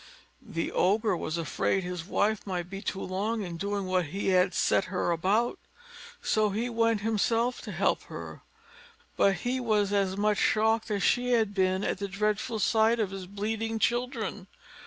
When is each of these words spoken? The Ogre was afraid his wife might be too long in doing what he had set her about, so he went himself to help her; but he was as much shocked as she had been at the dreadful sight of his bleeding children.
The 0.41 0.71
Ogre 0.71 1.15
was 1.15 1.37
afraid 1.37 1.83
his 1.83 2.05
wife 2.05 2.47
might 2.47 2.71
be 2.71 2.81
too 2.81 3.03
long 3.03 3.43
in 3.43 3.55
doing 3.57 3.85
what 3.85 4.05
he 4.07 4.29
had 4.29 4.55
set 4.55 4.85
her 4.85 5.11
about, 5.11 5.59
so 6.23 6.49
he 6.49 6.71
went 6.71 7.01
himself 7.01 7.61
to 7.61 7.71
help 7.71 8.01
her; 8.05 8.41
but 9.15 9.35
he 9.35 9.59
was 9.59 9.93
as 9.93 10.17
much 10.17 10.39
shocked 10.39 10.89
as 10.89 11.03
she 11.03 11.33
had 11.33 11.53
been 11.53 11.83
at 11.83 11.99
the 11.99 12.07
dreadful 12.07 12.57
sight 12.57 12.99
of 12.99 13.11
his 13.11 13.27
bleeding 13.27 13.77
children. 13.77 14.47